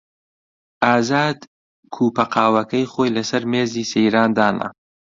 [0.85, 1.37] ئازاد
[1.93, 4.67] کووپە قاوەکەی خۆی لەسەر مێزی سەیران دانا.